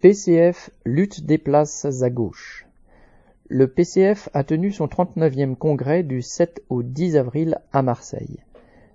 [0.00, 2.68] PCF lutte des places à gauche.
[3.48, 8.38] Le PCF a tenu son 39e congrès du 7 au 10 avril à Marseille.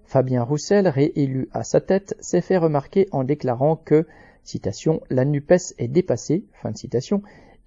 [0.05, 4.07] Fabien Roussel, réélu à sa tête, s'est fait remarquer en déclarant que,
[4.45, 6.45] citation, la NUPES est dépassée,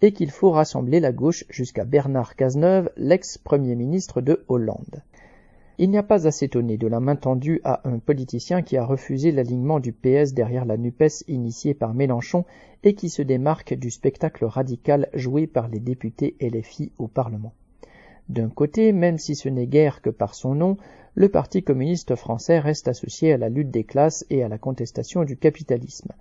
[0.00, 5.03] et qu'il faut rassembler la gauche jusqu'à Bernard Cazeneuve, l'ex-premier ministre de Hollande.
[5.79, 8.84] Il n'y a pas à s'étonner de la main tendue à un politicien qui a
[8.84, 12.46] refusé l'alignement du PS derrière la NUPES initiée par Mélenchon
[12.82, 17.52] et qui se démarque du spectacle radical joué par les députés LFI au Parlement.
[18.30, 20.79] D'un côté, même si ce n'est guère que par son nom,
[21.14, 25.24] le Parti communiste français reste associé à la lutte des classes et à la contestation
[25.24, 26.13] du capitalisme.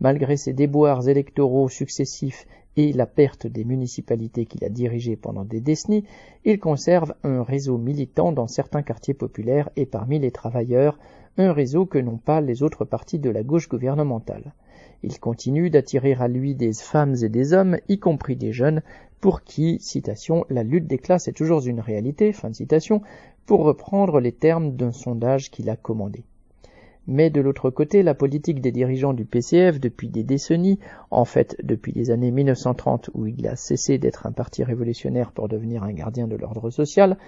[0.00, 2.46] Malgré ses déboires électoraux successifs
[2.76, 6.04] et la perte des municipalités qu'il a dirigées pendant des décennies,
[6.44, 10.98] il conserve un réseau militant dans certains quartiers populaires et parmi les travailleurs,
[11.36, 14.54] un réseau que n'ont pas les autres partis de la gauche gouvernementale.
[15.02, 18.82] Il continue d'attirer à lui des femmes et des hommes, y compris des jeunes,
[19.20, 23.02] pour qui, citation, la lutte des classes est toujours une réalité, fin de citation,
[23.46, 26.24] pour reprendre les termes d'un sondage qu'il a commandé.
[27.06, 30.78] Mais de l'autre côté, la politique des dirigeants du PCF depuis des décennies,
[31.10, 35.48] en fait depuis les années 1930 où il a cessé d'être un parti révolutionnaire pour
[35.48, 37.18] devenir un gardien de l'ordre social,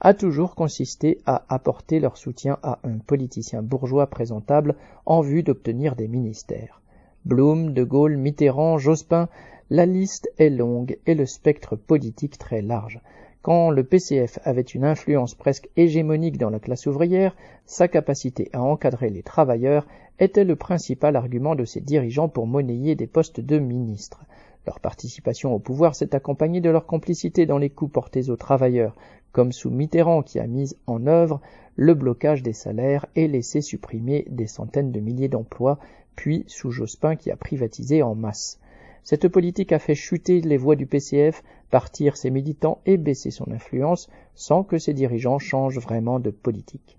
[0.00, 5.96] a toujours consisté à apporter leur soutien à un politicien bourgeois présentable en vue d'obtenir
[5.96, 6.80] des ministères.
[7.26, 9.28] Blum, De Gaulle, Mitterrand, Jospin,
[9.68, 13.00] la liste est longue et le spectre politique très large.
[13.42, 18.62] Quand le PCF avait une influence presque hégémonique dans la classe ouvrière, sa capacité à
[18.62, 19.86] encadrer les travailleurs
[20.20, 24.24] était le principal argument de ses dirigeants pour monnayer des postes de ministres.
[24.66, 28.94] Leur participation au pouvoir s'est accompagnée de leur complicité dans les coups portés aux travailleurs,
[29.32, 31.40] comme sous Mitterrand qui a mis en œuvre
[31.74, 35.80] le blocage des salaires et laissé supprimer des centaines de milliers d'emplois,
[36.14, 38.60] puis sous Jospin qui a privatisé en masse.
[39.08, 43.52] Cette politique a fait chuter les voix du PCF, partir ses militants et baisser son
[43.52, 46.98] influence sans que ses dirigeants changent vraiment de politique.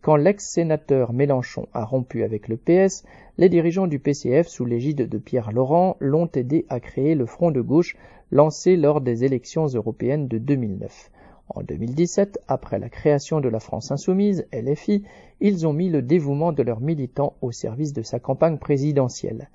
[0.00, 3.04] Quand l'ex-sénateur Mélenchon a rompu avec le PS,
[3.36, 7.50] les dirigeants du PCF sous l'égide de Pierre Laurent l'ont aidé à créer le Front
[7.50, 7.98] de gauche
[8.30, 11.10] lancé lors des élections européennes de 2009.
[11.50, 15.04] En 2017, après la création de la France insoumise, LFI,
[15.40, 19.50] ils ont mis le dévouement de leurs militants au service de sa campagne présidentielle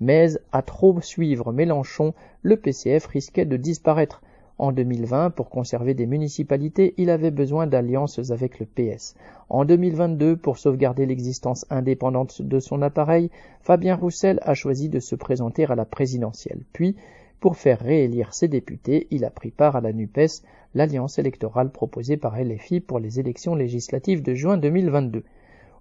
[0.00, 4.22] mais à trop suivre Mélenchon, le PCF risquait de disparaître.
[4.58, 9.14] En 2020, pour conserver des municipalités, il avait besoin d'alliances avec le PS.
[9.50, 13.30] En 2022, pour sauvegarder l'existence indépendante de son appareil,
[13.60, 16.62] Fabien Roussel a choisi de se présenter à la présidentielle.
[16.72, 16.96] Puis,
[17.38, 20.42] pour faire réélire ses députés, il a pris part à la NUPES,
[20.74, 25.22] l'alliance électorale proposée par LFI pour les élections législatives de juin 2022.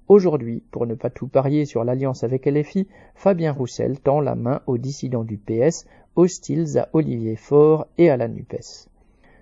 [0.08, 4.62] Aujourd'hui, pour ne pas tout parier sur l'alliance avec LFI, Fabien Roussel tend la main
[4.68, 8.88] aux dissidents du PS, hostiles à Olivier Faure et à la NUPES.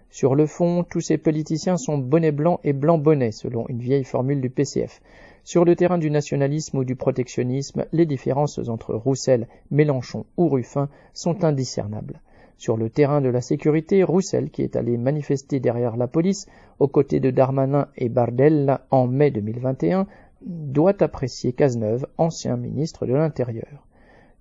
[0.10, 4.06] Sur le fond, tous ces politiciens sont bonnet blanc et blanc bonnet, selon une vieille
[4.06, 5.02] formule du PCF.
[5.44, 10.88] Sur le terrain du nationalisme ou du protectionnisme, les différences entre Roussel, Mélenchon ou Ruffin
[11.12, 12.22] sont indiscernables.
[12.58, 16.46] Sur le terrain de la sécurité, Roussel, qui est allé manifester derrière la police,
[16.80, 20.08] aux côtés de Darmanin et Bardella en mai 2021,
[20.46, 23.88] doit apprécier Cazeneuve, ancien ministre de l'Intérieur.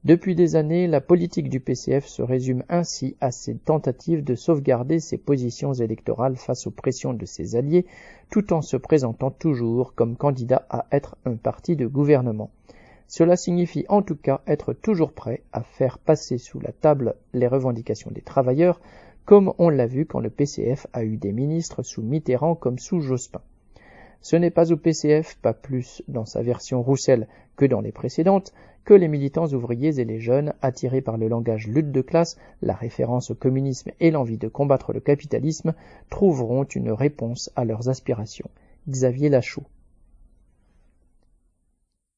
[0.04, 4.98] Depuis des années, la politique du PCF se résume ainsi à ses tentatives de sauvegarder
[4.98, 7.86] ses positions électorales face aux pressions de ses alliés,
[8.28, 12.50] tout en se présentant toujours comme candidat à être un parti de gouvernement.
[13.06, 17.46] Cela signifie en tout cas être toujours prêt à faire passer sous la table les
[17.46, 18.80] revendications des travailleurs,
[19.24, 23.00] comme on l'a vu quand le PCF a eu des ministres sous Mitterrand comme sous
[23.00, 23.42] Jospin.
[24.22, 28.52] Ce n'est pas au PCF, pas plus dans sa version Roussel que dans les précédentes,
[28.84, 32.74] que les militants ouvriers et les jeunes, attirés par le langage lutte de classe, la
[32.74, 35.74] référence au communisme et l'envie de combattre le capitalisme,
[36.08, 38.50] trouveront une réponse à leurs aspirations.
[38.88, 39.64] Xavier Lachaud.